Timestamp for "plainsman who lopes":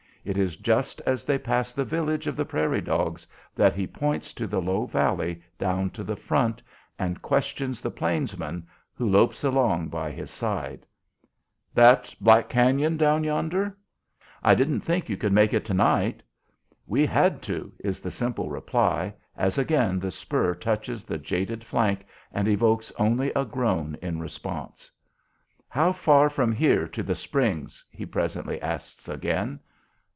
7.89-9.43